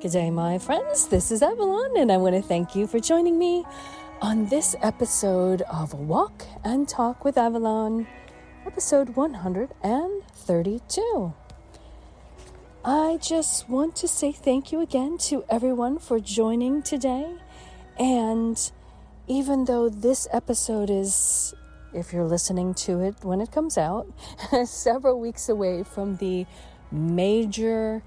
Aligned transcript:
Good 0.00 0.12
day, 0.12 0.30
my 0.30 0.56
friends. 0.56 1.08
This 1.08 1.30
is 1.30 1.42
Avalon, 1.42 1.98
and 1.98 2.10
I 2.10 2.16
want 2.16 2.34
to 2.34 2.40
thank 2.40 2.74
you 2.74 2.86
for 2.86 2.98
joining 2.98 3.38
me 3.38 3.66
on 4.22 4.46
this 4.46 4.74
episode 4.80 5.60
of 5.70 5.92
Walk 5.92 6.46
and 6.64 6.88
Talk 6.88 7.22
with 7.22 7.36
Avalon, 7.36 8.06
episode 8.64 9.10
132. 9.10 11.34
I 12.82 13.18
just 13.20 13.68
want 13.68 13.94
to 13.96 14.08
say 14.08 14.32
thank 14.32 14.72
you 14.72 14.80
again 14.80 15.18
to 15.28 15.44
everyone 15.50 15.98
for 15.98 16.18
joining 16.18 16.82
today. 16.82 17.34
And 17.98 18.72
even 19.26 19.66
though 19.66 19.90
this 19.90 20.26
episode 20.32 20.88
is, 20.88 21.52
if 21.92 22.14
you're 22.14 22.24
listening 22.24 22.72
to 22.86 23.00
it 23.00 23.16
when 23.22 23.42
it 23.42 23.52
comes 23.52 23.76
out, 23.76 24.06
several 24.64 25.20
weeks 25.20 25.50
away 25.50 25.82
from 25.82 26.16
the 26.16 26.46
major 26.90 28.02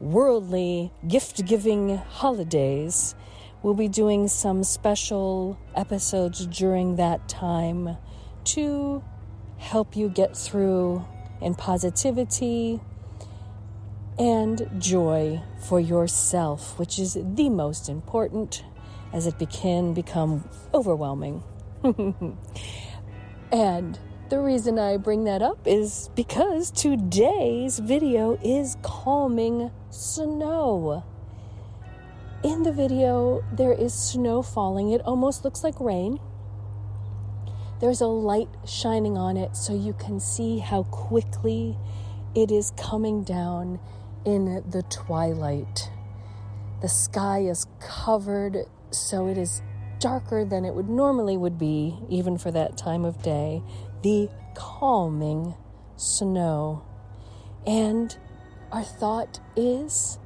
worldly 0.00 0.92
gift 1.06 1.44
giving 1.46 1.96
holidays. 1.96 3.14
We'll 3.62 3.74
be 3.74 3.88
doing 3.88 4.28
some 4.28 4.64
special 4.64 5.58
episodes 5.74 6.46
during 6.46 6.96
that 6.96 7.28
time 7.28 7.96
to 8.44 9.02
help 9.58 9.96
you 9.96 10.08
get 10.08 10.36
through 10.36 11.04
in 11.40 11.54
positivity 11.54 12.80
and 14.18 14.68
joy 14.78 15.42
for 15.58 15.80
yourself, 15.80 16.78
which 16.78 16.98
is 16.98 17.18
the 17.20 17.48
most 17.48 17.88
important 17.88 18.64
as 19.12 19.26
it 19.26 19.38
can 19.50 19.94
become 19.94 20.48
overwhelming. 20.72 21.42
and 23.52 23.98
the 24.28 24.40
reason 24.40 24.78
I 24.78 24.96
bring 24.96 25.24
that 25.24 25.40
up 25.40 25.66
is 25.66 26.10
because 26.16 26.70
today's 26.72 27.78
video 27.78 28.38
is 28.42 28.76
calming 28.82 29.70
snow. 29.90 31.04
In 32.42 32.64
the 32.64 32.72
video, 32.72 33.44
there 33.52 33.72
is 33.72 33.94
snow 33.94 34.42
falling. 34.42 34.90
It 34.90 35.00
almost 35.02 35.44
looks 35.44 35.62
like 35.62 35.78
rain. 35.80 36.18
There's 37.80 38.00
a 38.00 38.06
light 38.06 38.48
shining 38.64 39.16
on 39.16 39.36
it 39.36 39.56
so 39.56 39.74
you 39.74 39.92
can 39.92 40.18
see 40.18 40.58
how 40.58 40.84
quickly 40.84 41.78
it 42.34 42.50
is 42.50 42.72
coming 42.76 43.22
down 43.22 43.78
in 44.24 44.64
the 44.68 44.82
twilight. 44.90 45.90
The 46.82 46.88
sky 46.88 47.40
is 47.40 47.66
covered 47.80 48.64
so 48.90 49.28
it 49.28 49.38
is 49.38 49.62
darker 49.98 50.44
than 50.44 50.64
it 50.64 50.74
would 50.74 50.88
normally 50.88 51.36
would 51.36 51.58
be 51.58 51.96
even 52.08 52.36
for 52.36 52.50
that 52.50 52.76
time 52.76 53.04
of 53.04 53.22
day 53.22 53.62
the 54.02 54.28
calming 54.54 55.54
snow. 55.96 56.84
And 57.66 58.16
our 58.72 58.82
thought 58.82 59.40
is 59.56 60.18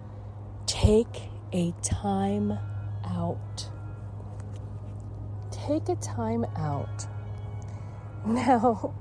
take 0.66 1.30
a 1.52 1.72
time 1.82 2.58
out. 3.04 3.68
Take 5.50 5.88
a 5.88 5.96
time 5.96 6.44
out. 6.56 7.06
Now, 8.26 8.92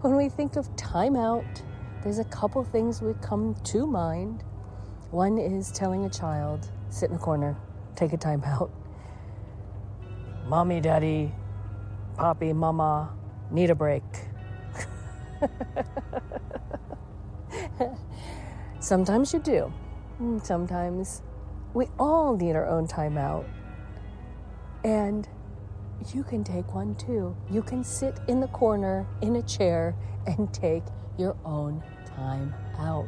when 0.00 0.14
we 0.14 0.28
think 0.28 0.54
of 0.54 0.76
time 0.76 1.16
out, 1.16 1.62
there's 2.04 2.20
a 2.20 2.24
couple 2.24 2.62
things 2.62 3.00
that 3.00 3.20
come 3.20 3.56
to 3.64 3.84
mind. 3.84 4.44
One 5.10 5.38
is 5.38 5.72
telling 5.72 6.04
a 6.04 6.08
child, 6.08 6.70
sit 6.88 7.10
in 7.10 7.16
the 7.16 7.20
corner, 7.20 7.56
take 7.96 8.12
a 8.12 8.16
time 8.16 8.44
out. 8.44 8.70
Mommy, 10.46 10.80
daddy, 10.80 11.32
poppy, 12.16 12.52
mama, 12.52 13.12
need 13.50 13.70
a 13.70 13.74
break. 13.74 14.02
Sometimes 18.80 19.32
you 19.32 19.40
do. 19.40 19.72
Hmm, 20.18 20.38
sometimes 20.38 21.22
we 21.74 21.86
all 21.98 22.36
need 22.36 22.56
our 22.56 22.66
own 22.66 22.86
time 22.86 23.16
out. 23.18 23.46
And 24.84 25.28
you 26.14 26.24
can 26.24 26.42
take 26.44 26.74
one 26.74 26.94
too. 26.94 27.36
You 27.50 27.62
can 27.62 27.84
sit 27.84 28.18
in 28.28 28.40
the 28.40 28.48
corner 28.48 29.06
in 29.20 29.36
a 29.36 29.42
chair 29.42 29.94
and 30.26 30.52
take 30.52 30.84
your 31.18 31.36
own 31.44 31.82
time 32.06 32.54
out. 32.78 33.06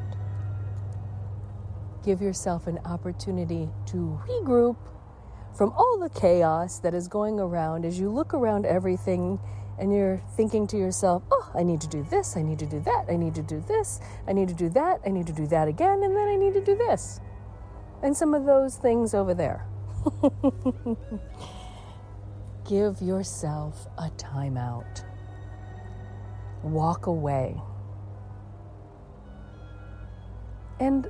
Give 2.05 2.21
yourself 2.21 2.67
an 2.67 2.79
opportunity 2.85 3.71
to 3.87 4.21
regroup 4.29 4.77
from 5.57 5.73
all 5.73 5.99
the 5.99 6.11
chaos 6.11 6.79
that 6.81 6.95
is 6.95 7.09
going 7.09 7.39
around 7.39 7.85
as 7.85 7.99
you 7.99 8.11
look 8.11 8.35
around 8.35 8.67
everything 8.67 9.39
and 9.79 9.93
you're 9.93 10.23
thinking 10.37 10.67
to 10.69 10.77
yourself, 10.77 11.23
oh, 11.31 11.51
I 11.55 11.63
need 11.63 11.81
to 11.81 11.89
do 11.89 12.03
this, 12.11 12.37
I 12.37 12.43
need 12.43 12.59
to 12.61 12.67
do 12.67 12.81
that, 12.81 13.07
I 13.09 13.17
need 13.17 13.35
to 13.35 13.43
do 13.43 13.61
this, 13.67 14.01
I 14.29 14.33
need 14.33 14.49
to 14.49 14.55
do 14.55 14.69
that, 14.71 15.01
I 15.05 15.11
need 15.11 15.27
to 15.27 15.33
do 15.33 15.47
that 15.49 15.69
again, 15.69 16.03
and 16.03 16.15
then 16.15 16.29
I 16.29 16.37
need 16.37 16.55
to 16.55 16.65
do 16.65 16.77
this. 16.77 17.21
And 18.03 18.17
some 18.17 18.35
of 18.35 18.45
those 18.45 18.77
things 18.77 19.15
over 19.15 19.35
there. 19.35 19.67
Give 22.69 23.01
yourself 23.01 23.87
a 23.99 24.11
timeout. 24.17 25.05
Walk 26.63 27.07
away. 27.07 27.61
And 30.81 31.09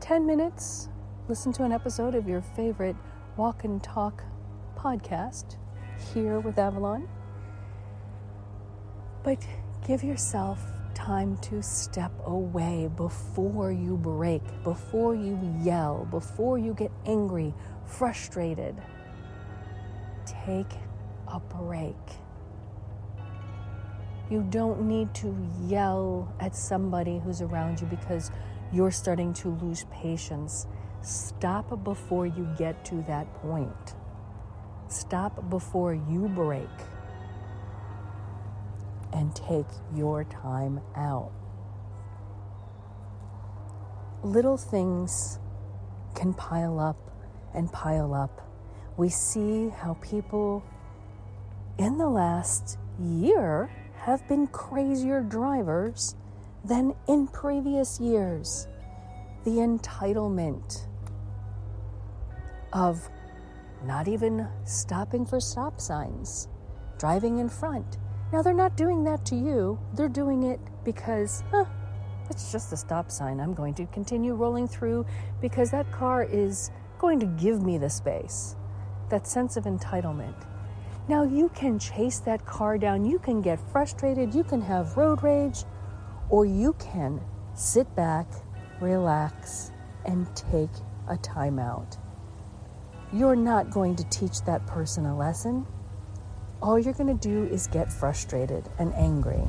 10 0.00 0.26
minutes, 0.26 0.88
listen 1.28 1.52
to 1.52 1.64
an 1.64 1.72
episode 1.72 2.14
of 2.14 2.28
your 2.28 2.40
favorite 2.40 2.96
walk 3.36 3.64
and 3.64 3.82
talk 3.82 4.24
podcast 4.76 5.56
here 6.12 6.40
with 6.40 6.58
Avalon. 6.58 7.08
But 9.22 9.38
give 9.86 10.04
yourself 10.04 10.60
time 10.94 11.36
to 11.38 11.62
step 11.62 12.12
away 12.24 12.88
before 12.96 13.72
you 13.72 13.96
break, 13.96 14.42
before 14.64 15.14
you 15.14 15.38
yell, 15.62 16.06
before 16.10 16.58
you 16.58 16.74
get 16.74 16.90
angry, 17.06 17.54
frustrated. 17.84 18.76
Take 20.26 20.72
a 21.26 21.40
break. 21.40 21.96
You 24.30 24.46
don't 24.50 24.82
need 24.82 25.14
to 25.14 25.34
yell 25.66 26.34
at 26.38 26.54
somebody 26.54 27.18
who's 27.18 27.40
around 27.40 27.80
you 27.80 27.86
because 27.86 28.30
you're 28.72 28.90
starting 28.90 29.32
to 29.34 29.48
lose 29.62 29.86
patience. 29.90 30.66
Stop 31.00 31.82
before 31.84 32.26
you 32.26 32.46
get 32.58 32.84
to 32.86 33.02
that 33.08 33.32
point. 33.34 33.94
Stop 34.88 35.48
before 35.48 35.94
you 35.94 36.28
break 36.34 36.68
and 39.28 39.36
take 39.36 39.66
your 39.94 40.24
time 40.24 40.80
out. 40.96 41.30
Little 44.22 44.56
things 44.56 45.38
can 46.14 46.32
pile 46.32 46.80
up 46.80 46.96
and 47.54 47.70
pile 47.70 48.14
up. 48.14 48.50
We 48.96 49.10
see 49.10 49.68
how 49.68 49.98
people 50.00 50.64
in 51.76 51.98
the 51.98 52.08
last 52.08 52.78
year 52.98 53.70
have 53.96 54.26
been 54.28 54.46
crazier 54.46 55.20
drivers 55.20 56.16
than 56.64 56.94
in 57.06 57.26
previous 57.26 58.00
years. 58.00 58.66
The 59.44 59.56
entitlement 59.58 60.86
of 62.72 63.10
not 63.84 64.08
even 64.08 64.48
stopping 64.64 65.26
for 65.26 65.38
stop 65.38 65.80
signs, 65.80 66.48
driving 66.98 67.38
in 67.38 67.48
front, 67.50 67.98
now, 68.32 68.42
they're 68.42 68.52
not 68.52 68.76
doing 68.76 69.04
that 69.04 69.24
to 69.26 69.36
you, 69.36 69.78
they're 69.94 70.08
doing 70.08 70.42
it 70.42 70.60
because, 70.84 71.42
huh, 71.50 71.64
it's 72.30 72.52
just 72.52 72.72
a 72.72 72.76
stop 72.76 73.10
sign. 73.10 73.40
I'm 73.40 73.54
going 73.54 73.72
to 73.74 73.86
continue 73.86 74.34
rolling 74.34 74.68
through 74.68 75.06
because 75.40 75.70
that 75.70 75.90
car 75.90 76.24
is 76.24 76.70
going 76.98 77.20
to 77.20 77.26
give 77.26 77.62
me 77.62 77.78
the 77.78 77.88
space. 77.88 78.54
That 79.08 79.26
sense 79.26 79.56
of 79.56 79.64
entitlement. 79.64 80.34
Now, 81.08 81.22
you 81.22 81.48
can 81.54 81.78
chase 81.78 82.18
that 82.20 82.44
car 82.44 82.76
down, 82.76 83.06
you 83.06 83.18
can 83.18 83.40
get 83.40 83.58
frustrated, 83.72 84.34
you 84.34 84.44
can 84.44 84.60
have 84.60 84.98
road 84.98 85.22
rage, 85.22 85.64
or 86.28 86.44
you 86.44 86.74
can 86.74 87.18
sit 87.54 87.92
back, 87.96 88.26
relax, 88.78 89.72
and 90.04 90.26
take 90.36 90.68
a 91.08 91.16
timeout. 91.16 91.96
You're 93.10 93.36
not 93.36 93.70
going 93.70 93.96
to 93.96 94.04
teach 94.10 94.42
that 94.42 94.66
person 94.66 95.06
a 95.06 95.16
lesson 95.16 95.66
all 96.60 96.78
you're 96.78 96.94
going 96.94 97.16
to 97.18 97.28
do 97.28 97.44
is 97.44 97.66
get 97.66 97.92
frustrated 97.92 98.68
and 98.78 98.92
angry. 98.94 99.42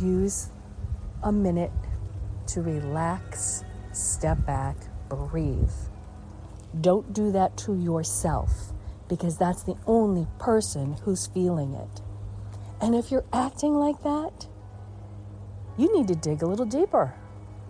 Use 0.00 0.48
a 1.22 1.32
minute 1.32 1.72
to 2.48 2.60
relax, 2.60 3.64
step 3.92 4.44
back, 4.44 4.76
breathe. 5.08 5.70
Don't 6.80 7.12
do 7.12 7.30
that 7.32 7.56
to 7.58 7.74
yourself 7.74 8.72
because 9.08 9.38
that's 9.38 9.62
the 9.62 9.76
only 9.86 10.26
person 10.38 10.94
who's 11.02 11.26
feeling 11.28 11.74
it. 11.74 12.00
And 12.80 12.94
if 12.94 13.10
you're 13.10 13.24
acting 13.32 13.74
like 13.74 14.02
that, 14.02 14.48
you 15.78 15.96
need 15.96 16.08
to 16.08 16.14
dig 16.14 16.42
a 16.42 16.46
little 16.46 16.66
deeper. 16.66 17.14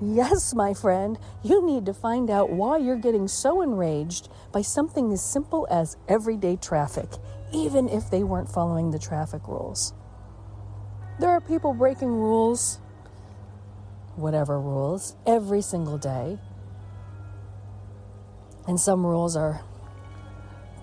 Yes, 0.04 0.54
my 0.54 0.74
friend, 0.74 1.18
you 1.42 1.64
need 1.64 1.86
to 1.86 1.94
find 1.94 2.28
out 2.28 2.50
why 2.50 2.76
you're 2.76 2.96
getting 2.96 3.26
so 3.26 3.62
enraged 3.62 4.28
by 4.52 4.60
something 4.60 5.10
as 5.12 5.24
simple 5.24 5.66
as 5.70 5.96
everyday 6.08 6.56
traffic, 6.56 7.08
even 7.52 7.88
if 7.88 8.10
they 8.10 8.22
weren't 8.22 8.50
following 8.50 8.90
the 8.90 8.98
traffic 8.98 9.48
rules. 9.48 9.94
There 11.18 11.30
are 11.30 11.40
people 11.40 11.72
breaking 11.72 12.10
rules 12.10 12.80
whatever 14.16 14.60
rules 14.60 15.16
every 15.26 15.62
single 15.62 15.98
day. 15.98 16.38
And 18.66 18.80
some 18.80 19.04
rules 19.04 19.36
are 19.36 19.62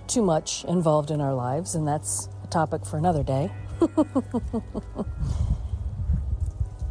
too 0.07 0.21
much 0.21 0.63
involved 0.65 1.11
in 1.11 1.21
our 1.21 1.33
lives, 1.33 1.75
and 1.75 1.87
that's 1.87 2.27
a 2.43 2.47
topic 2.47 2.85
for 2.85 2.97
another 2.97 3.23
day. 3.23 3.51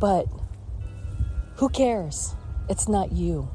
but 0.00 0.26
who 1.60 1.68
cares? 1.68 2.34
It's 2.70 2.88
not 2.88 3.12
you. 3.12 3.46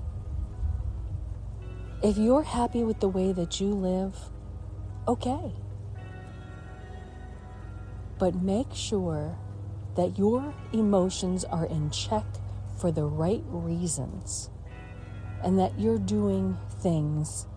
If 2.03 2.19
you're 2.19 2.43
happy 2.43 2.83
with 2.83 2.99
the 2.99 3.09
way 3.09 3.33
that 3.33 3.59
you 3.59 3.73
live, 3.73 4.15
okay. 5.07 5.51
But 8.19 8.35
make 8.35 8.67
sure 8.75 9.39
that 9.95 10.19
your 10.19 10.53
emotions 10.71 11.45
are 11.45 11.65
in 11.65 11.89
check 11.89 12.25
for 12.77 12.91
the 12.91 13.05
right 13.05 13.43
reasons 13.47 14.51
and 15.43 15.57
that 15.57 15.79
you're 15.79 15.97
doing 15.97 16.59
things 16.79 17.47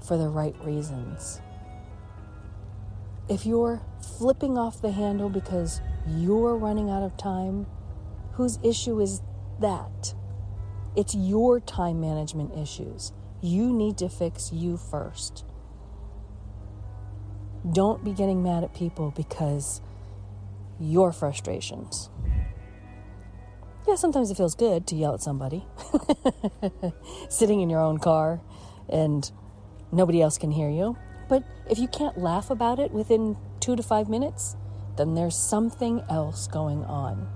for 0.00 0.16
the 0.16 0.30
right 0.30 0.56
reasons. 0.64 1.42
If 3.28 3.44
you're 3.44 3.82
flipping 4.16 4.56
off 4.56 4.80
the 4.80 4.92
handle 4.92 5.28
because 5.28 5.82
you're 6.08 6.56
running 6.56 6.88
out 6.88 7.02
of 7.02 7.18
time, 7.18 7.66
whose 8.32 8.58
issue 8.62 8.98
is 8.98 9.20
that? 9.60 10.14
It's 10.94 11.14
your 11.14 11.60
time 11.60 12.00
management 12.00 12.56
issues. 12.56 13.12
You 13.40 13.72
need 13.72 13.98
to 13.98 14.08
fix 14.08 14.52
you 14.52 14.76
first. 14.76 15.44
Don't 17.70 18.04
be 18.04 18.12
getting 18.12 18.42
mad 18.42 18.64
at 18.64 18.74
people 18.74 19.12
because 19.16 19.80
your 20.80 21.12
frustrations. 21.12 22.10
Yeah, 23.86 23.96
sometimes 23.96 24.30
it 24.30 24.36
feels 24.36 24.54
good 24.54 24.86
to 24.88 24.96
yell 24.96 25.14
at 25.14 25.22
somebody. 25.22 25.64
Sitting 27.28 27.60
in 27.60 27.70
your 27.70 27.80
own 27.80 27.98
car 27.98 28.40
and 28.88 29.30
nobody 29.90 30.22
else 30.22 30.38
can 30.38 30.50
hear 30.50 30.70
you. 30.70 30.96
But 31.28 31.44
if 31.68 31.78
you 31.78 31.88
can't 31.88 32.18
laugh 32.18 32.50
about 32.50 32.78
it 32.78 32.92
within 32.92 33.36
two 33.60 33.76
to 33.76 33.82
five 33.82 34.08
minutes, 34.08 34.56
then 34.96 35.14
there's 35.14 35.36
something 35.36 36.02
else 36.10 36.46
going 36.46 36.84
on. 36.84 37.28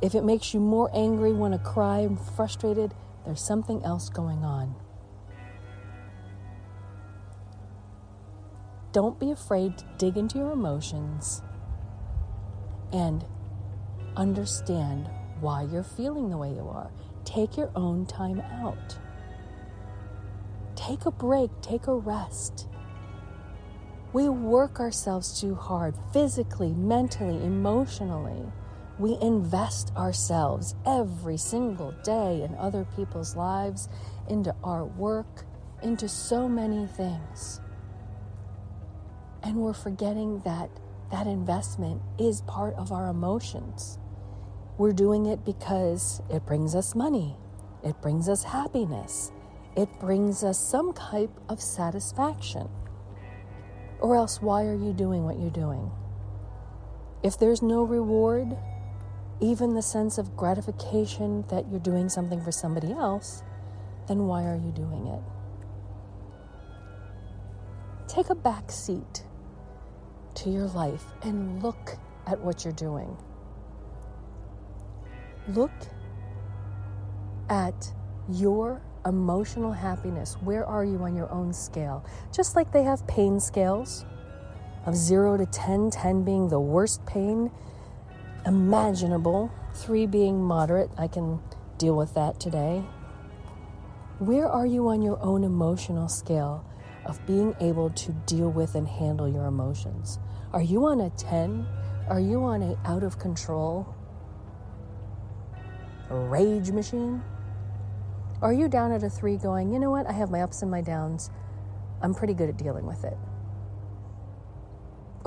If 0.00 0.14
it 0.14 0.24
makes 0.24 0.54
you 0.54 0.60
more 0.60 0.90
angry, 0.94 1.32
want 1.32 1.54
to 1.54 1.58
cry, 1.58 2.00
and 2.00 2.20
frustrated, 2.20 2.94
there's 3.24 3.40
something 3.40 3.84
else 3.84 4.08
going 4.08 4.44
on. 4.44 4.76
Don't 8.92 9.18
be 9.18 9.30
afraid 9.30 9.76
to 9.78 9.84
dig 9.98 10.16
into 10.16 10.38
your 10.38 10.52
emotions 10.52 11.42
and 12.92 13.24
understand 14.16 15.10
why 15.40 15.62
you're 15.62 15.82
feeling 15.82 16.30
the 16.30 16.36
way 16.36 16.50
you 16.50 16.68
are. 16.68 16.90
Take 17.24 17.56
your 17.56 17.70
own 17.76 18.06
time 18.06 18.40
out. 18.40 18.98
Take 20.74 21.06
a 21.06 21.10
break, 21.10 21.50
take 21.60 21.86
a 21.86 21.94
rest. 21.94 22.68
We 24.12 24.28
work 24.28 24.80
ourselves 24.80 25.38
too 25.38 25.54
hard 25.54 25.94
physically, 26.12 26.72
mentally, 26.72 27.44
emotionally. 27.44 28.50
We 28.98 29.16
invest 29.20 29.92
ourselves 29.96 30.74
every 30.84 31.36
single 31.36 31.92
day 32.02 32.42
in 32.42 32.56
other 32.56 32.86
people's 32.96 33.36
lives, 33.36 33.88
into 34.28 34.54
our 34.64 34.84
work, 34.84 35.44
into 35.82 36.08
so 36.08 36.48
many 36.48 36.86
things. 36.86 37.60
And 39.42 39.56
we're 39.56 39.72
forgetting 39.72 40.40
that 40.40 40.68
that 41.12 41.26
investment 41.26 42.02
is 42.18 42.42
part 42.42 42.74
of 42.74 42.92
our 42.92 43.08
emotions. 43.08 43.98
We're 44.76 44.92
doing 44.92 45.26
it 45.26 45.44
because 45.44 46.20
it 46.30 46.44
brings 46.44 46.74
us 46.74 46.94
money, 46.94 47.36
it 47.84 48.00
brings 48.02 48.28
us 48.28 48.42
happiness, 48.42 49.32
it 49.76 49.88
brings 50.00 50.42
us 50.42 50.58
some 50.58 50.92
type 50.92 51.30
of 51.48 51.62
satisfaction. 51.62 52.68
Or 54.00 54.16
else, 54.16 54.42
why 54.42 54.64
are 54.64 54.76
you 54.76 54.92
doing 54.92 55.24
what 55.24 55.38
you're 55.38 55.50
doing? 55.50 55.90
If 57.22 57.38
there's 57.38 57.62
no 57.62 57.82
reward, 57.82 58.56
even 59.40 59.74
the 59.74 59.82
sense 59.82 60.18
of 60.18 60.36
gratification 60.36 61.44
that 61.48 61.68
you're 61.70 61.80
doing 61.80 62.08
something 62.08 62.40
for 62.42 62.52
somebody 62.52 62.92
else, 62.92 63.42
then 64.08 64.26
why 64.26 64.44
are 64.44 64.56
you 64.56 64.72
doing 64.72 65.06
it? 65.06 65.22
Take 68.08 68.30
a 68.30 68.34
back 68.34 68.72
seat 68.72 69.24
to 70.34 70.50
your 70.50 70.66
life 70.68 71.04
and 71.22 71.62
look 71.62 71.96
at 72.26 72.40
what 72.40 72.64
you're 72.64 72.72
doing. 72.72 73.16
Look 75.48 75.70
at 77.48 77.92
your 78.28 78.82
emotional 79.06 79.72
happiness. 79.72 80.36
Where 80.42 80.64
are 80.66 80.84
you 80.84 80.98
on 80.98 81.14
your 81.14 81.30
own 81.30 81.52
scale? 81.52 82.04
Just 82.32 82.56
like 82.56 82.72
they 82.72 82.82
have 82.82 83.06
pain 83.06 83.40
scales 83.40 84.04
of 84.84 84.96
0 84.96 85.36
to 85.38 85.46
10, 85.46 85.90
10 85.90 86.24
being 86.24 86.48
the 86.48 86.60
worst 86.60 87.04
pain 87.06 87.50
imaginable, 88.46 89.50
3 89.74 90.06
being 90.06 90.42
moderate. 90.42 90.90
I 90.96 91.08
can 91.08 91.40
deal 91.76 91.96
with 91.96 92.14
that 92.14 92.40
today. 92.40 92.84
Where 94.18 94.48
are 94.48 94.66
you 94.66 94.88
on 94.88 95.02
your 95.02 95.22
own 95.22 95.44
emotional 95.44 96.08
scale 96.08 96.64
of 97.06 97.24
being 97.26 97.54
able 97.60 97.90
to 97.90 98.12
deal 98.26 98.50
with 98.50 98.74
and 98.74 98.88
handle 98.88 99.28
your 99.28 99.46
emotions? 99.46 100.18
Are 100.52 100.62
you 100.62 100.86
on 100.86 101.00
a 101.00 101.10
10? 101.10 101.66
Are 102.08 102.20
you 102.20 102.42
on 102.42 102.62
a 102.62 102.76
out 102.84 103.02
of 103.02 103.18
control 103.18 103.94
rage 106.10 106.70
machine? 106.72 107.22
Are 108.40 108.52
you 108.52 108.68
down 108.68 108.92
at 108.92 109.02
a 109.02 109.10
3 109.10 109.36
going, 109.36 109.70
"You 109.72 109.78
know 109.78 109.90
what? 109.90 110.08
I 110.08 110.12
have 110.12 110.30
my 110.30 110.40
ups 110.40 110.62
and 110.62 110.70
my 110.70 110.80
downs. 110.80 111.30
I'm 112.00 112.14
pretty 112.14 112.34
good 112.34 112.48
at 112.48 112.56
dealing 112.56 112.86
with 112.86 113.04
it." 113.04 113.18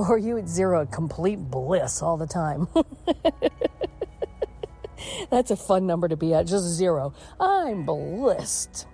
Or 0.09 0.17
you 0.17 0.39
at 0.39 0.49
0 0.49 0.87
complete 0.87 1.37
bliss 1.37 2.01
all 2.01 2.17
the 2.17 2.25
time? 2.25 2.67
That's 5.29 5.51
a 5.51 5.55
fun 5.55 5.85
number 5.85 6.07
to 6.07 6.17
be 6.17 6.33
at, 6.33 6.47
just 6.47 6.65
0. 6.65 7.13
I'm 7.39 7.85
blissed. 7.85 8.87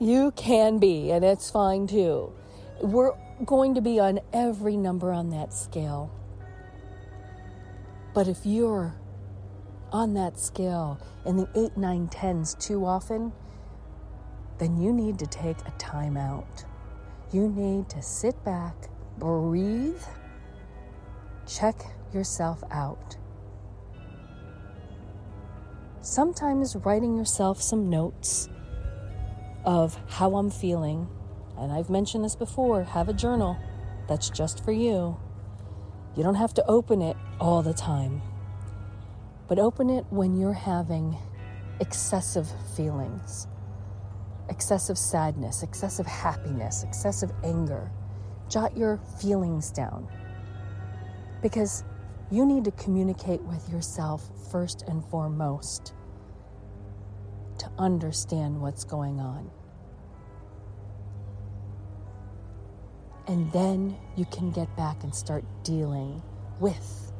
You 0.00 0.30
can 0.30 0.78
be, 0.78 1.10
and 1.10 1.22
it's 1.22 1.50
fine 1.50 1.86
too. 1.86 2.32
We're 2.80 3.12
going 3.44 3.74
to 3.74 3.82
be 3.82 4.00
on 4.00 4.20
every 4.32 4.78
number 4.78 5.12
on 5.12 5.28
that 5.30 5.52
scale. 5.52 6.10
But 8.14 8.28
if 8.28 8.46
you're 8.46 8.94
on 9.92 10.14
that 10.14 10.40
scale 10.40 10.98
in 11.26 11.36
the 11.36 11.50
8, 11.54 11.76
9, 11.76 12.08
10s 12.08 12.58
too 12.58 12.86
often, 12.86 13.30
then 14.56 14.80
you 14.80 14.90
need 14.90 15.18
to 15.18 15.26
take 15.26 15.58
a 15.66 15.70
time 15.72 16.16
out. 16.16 16.64
You 17.30 17.50
need 17.50 17.90
to 17.90 18.00
sit 18.00 18.42
back, 18.42 18.88
breathe, 19.18 20.02
check 21.46 21.76
yourself 22.12 22.62
out. 22.70 23.16
Sometimes 26.00 26.76
writing 26.76 27.16
yourself 27.16 27.60
some 27.60 27.90
notes 27.90 28.48
of 29.64 29.98
how 30.08 30.36
I'm 30.36 30.50
feeling 30.50 31.08
and 31.58 31.72
I've 31.72 31.90
mentioned 31.90 32.24
this 32.24 32.36
before 32.36 32.84
have 32.84 33.08
a 33.08 33.12
journal 33.12 33.58
that's 34.06 34.30
just 34.30 34.64
for 34.64 34.72
you. 34.72 35.16
You 36.16 36.22
don't 36.22 36.36
have 36.36 36.54
to 36.54 36.66
open 36.66 37.02
it 37.02 37.16
all 37.40 37.62
the 37.62 37.74
time, 37.74 38.22
but 39.48 39.58
open 39.58 39.90
it 39.90 40.06
when 40.10 40.36
you're 40.36 40.52
having 40.52 41.16
excessive 41.80 42.48
feelings, 42.76 43.48
excessive 44.48 44.98
sadness, 44.98 45.62
excessive 45.62 46.06
happiness, 46.06 46.84
excessive 46.84 47.32
anger. 47.44 47.90
Jot 48.48 48.76
your 48.76 48.98
feelings 49.20 49.70
down 49.70 50.08
because 51.42 51.84
you 52.30 52.44
need 52.44 52.64
to 52.64 52.70
communicate 52.72 53.42
with 53.42 53.68
yourself 53.70 54.30
first 54.50 54.82
and 54.88 55.04
foremost 55.06 55.92
to 57.58 57.70
understand 57.78 58.60
what's 58.60 58.84
going 58.84 59.20
on. 59.20 59.50
And 63.26 63.52
then 63.52 63.96
you 64.16 64.24
can 64.26 64.50
get 64.50 64.74
back 64.76 65.02
and 65.04 65.14
start 65.14 65.44
dealing 65.62 66.22
with 66.60 67.12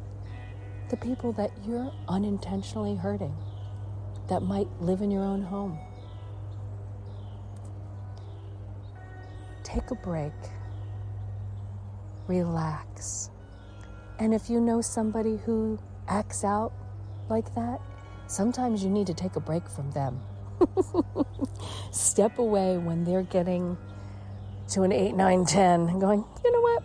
the 0.88 0.97
people 0.97 1.32
that 1.32 1.50
you're 1.66 1.92
unintentionally 2.08 2.97
hurting 2.97 3.37
that 4.28 4.42
might 4.42 4.68
live 4.80 5.02
in 5.02 5.11
your 5.11 5.23
own 5.23 5.42
home. 5.42 5.78
Take 9.62 9.90
a 9.90 9.94
break, 9.94 10.32
relax. 12.28 13.30
And 14.18 14.35
if 14.35 14.49
you 14.49 14.61
know 14.61 14.80
somebody 14.80 15.38
who 15.44 15.78
acts 16.06 16.44
out 16.44 16.73
like 17.28 17.54
that, 17.54 17.80
sometimes 18.26 18.85
you 18.85 18.90
need 18.90 19.06
to 19.06 19.14
take 19.14 19.37
a 19.37 19.40
break 19.40 19.68
from 19.68 19.90
them. 19.92 20.20
Step 21.90 22.38
away 22.38 22.78
when 22.78 23.04
they're 23.04 23.23
getting 23.23 23.76
to 24.68 24.82
an 24.82 24.92
8, 24.92 25.14
9, 25.14 25.44
10 25.47 25.88
and 25.88 26.00
going, 26.00 26.25
you 26.44 26.52
know 26.52 26.61
what? 26.61 26.82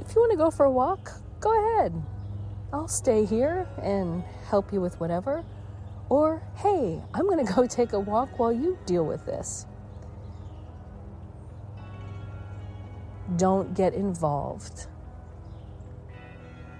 If 0.00 0.14
you 0.14 0.20
want 0.22 0.32
to 0.32 0.38
go 0.38 0.50
for 0.50 0.64
a 0.64 0.70
walk, 0.70 1.12
go 1.40 1.76
ahead. 1.76 1.92
I'll 2.72 2.88
stay 2.88 3.24
here 3.24 3.68
and 3.82 4.22
help 4.48 4.72
you 4.72 4.80
with 4.80 4.98
whatever. 5.00 5.44
Or, 6.08 6.42
hey, 6.56 7.02
I'm 7.12 7.26
going 7.26 7.44
to 7.44 7.52
go 7.52 7.66
take 7.68 7.92
a 7.92 8.00
walk 8.00 8.38
while 8.38 8.52
you 8.52 8.78
deal 8.86 9.04
with 9.04 9.26
this. 9.26 9.66
Don't 13.36 13.74
get 13.74 13.94
involved 13.94 14.86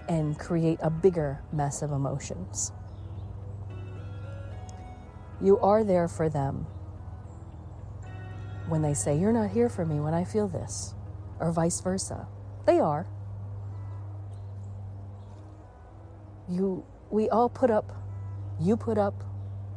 and 0.08 0.38
create 0.38 0.78
a 0.82 0.88
bigger 0.88 1.42
mess 1.52 1.82
of 1.82 1.92
emotions. 1.92 2.72
You 5.40 5.58
are 5.60 5.84
there 5.84 6.08
for 6.08 6.28
them 6.28 6.66
when 8.66 8.82
they 8.82 8.94
say, 8.94 9.18
You're 9.18 9.32
not 9.32 9.50
here 9.50 9.68
for 9.68 9.84
me 9.84 10.00
when 10.00 10.14
I 10.14 10.24
feel 10.24 10.48
this, 10.48 10.94
or 11.38 11.52
vice 11.52 11.80
versa. 11.80 12.26
They 12.66 12.80
are. 12.80 13.06
You, 16.48 16.84
we 17.10 17.28
all 17.28 17.48
put 17.48 17.70
up, 17.70 17.92
you 18.58 18.76
put 18.76 18.98
up 18.98 19.22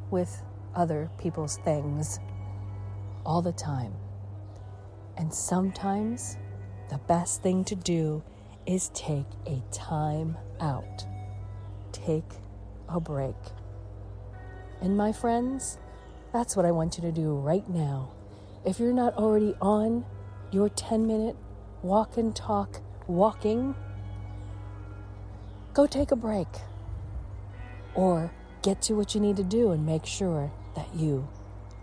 with 0.09 0.41
other 0.73 1.09
people's 1.17 1.57
things 1.57 2.19
all 3.25 3.41
the 3.41 3.51
time. 3.51 3.93
And 5.17 5.33
sometimes 5.33 6.37
the 6.91 6.97
best 6.97 7.41
thing 7.41 7.63
to 7.63 7.75
do 7.75 8.21
is 8.65 8.89
take 8.89 9.25
a 9.47 9.63
time 9.71 10.37
out. 10.59 11.05
Take 11.93 12.29
a 12.89 12.99
break. 12.99 13.35
And 14.81 14.97
my 14.97 15.13
friends, 15.13 15.77
that's 16.33 16.57
what 16.57 16.65
I 16.65 16.71
want 16.71 16.97
you 16.97 17.01
to 17.03 17.11
do 17.13 17.33
right 17.33 17.67
now. 17.69 18.11
If 18.65 18.77
you're 18.77 18.91
not 18.91 19.15
already 19.15 19.55
on 19.61 20.05
your 20.51 20.67
10 20.67 21.07
minute 21.07 21.37
walk 21.81 22.17
and 22.17 22.35
talk 22.35 22.81
walking, 23.07 23.73
go 25.73 25.87
take 25.87 26.11
a 26.11 26.17
break. 26.17 26.47
Or 27.95 28.33
get 28.63 28.81
to 28.83 28.95
what 28.95 29.15
you 29.15 29.21
need 29.21 29.37
to 29.37 29.43
do 29.43 29.71
and 29.71 29.85
make 29.85 30.05
sure 30.05 30.51
that 30.75 30.93
you 30.93 31.25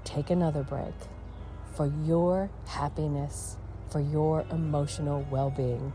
take 0.04 0.28
another 0.28 0.62
break 0.62 0.94
for 1.74 1.90
your 2.04 2.50
happiness, 2.66 3.56
for 3.90 4.00
your 4.00 4.44
emotional 4.50 5.26
well 5.30 5.50
being. 5.50 5.92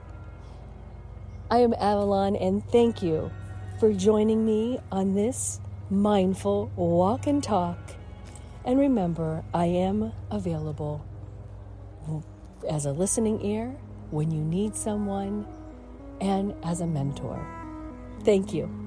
I 1.50 1.60
am 1.60 1.74
Avalon, 1.74 2.36
and 2.36 2.64
thank 2.72 3.04
you 3.04 3.32
for 3.80 3.94
joining 3.94 4.46
me 4.46 4.80
on 4.92 5.14
this 5.14 5.60
mindful 5.90 6.72
walk 6.76 7.28
and 7.28 7.44
talk. 7.44 7.78
And 8.66 8.80
remember, 8.80 9.44
I 9.54 9.66
am 9.66 10.14
available 10.32 11.06
as 12.70 12.86
a 12.86 12.92
listening 12.92 13.46
ear 13.46 13.76
when 14.10 14.32
you 14.32 14.42
need 14.42 14.76
someone 14.76 15.46
and 16.22 16.54
as 16.64 16.82
a 16.82 16.88
mentor. 16.88 17.46
Thank 18.24 18.54
you. 18.54 18.83